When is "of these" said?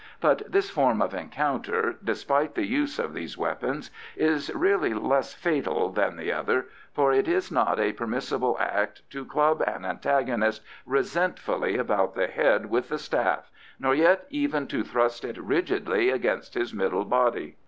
2.97-3.37